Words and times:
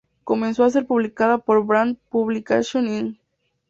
Comenzó 0.23 0.63
a 0.63 0.69
ser 0.71 0.87
publicada 0.87 1.37
por 1.37 1.63
Brant 1.63 1.99
Publications 2.09 2.89
Inc. 2.89 3.19